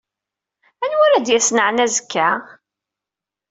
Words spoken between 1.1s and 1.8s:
d-yasen